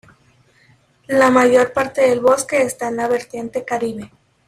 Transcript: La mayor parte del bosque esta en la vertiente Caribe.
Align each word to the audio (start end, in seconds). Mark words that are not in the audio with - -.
La 1.09 1.29
mayor 1.29 1.73
parte 1.73 2.01
del 2.01 2.21
bosque 2.21 2.63
esta 2.63 2.87
en 2.87 2.95
la 2.97 3.07
vertiente 3.07 3.63
Caribe. 3.63 4.09